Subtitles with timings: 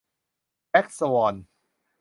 [0.69, 1.33] แบล็กสวอน